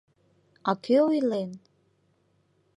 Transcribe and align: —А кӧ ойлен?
—А 0.69 0.71
кӧ 0.83 0.95
ойлен? 1.09 1.51